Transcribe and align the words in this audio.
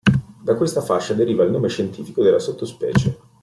Da 0.43 0.55
questa 0.55 0.81
fascia 0.81 1.13
deriva 1.13 1.43
il 1.43 1.51
nome 1.51 1.67
scientifico 1.69 2.23
della 2.23 2.39
sottospecie. 2.39 3.19